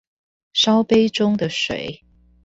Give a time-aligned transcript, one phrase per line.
[0.53, 2.03] 燒杯中的水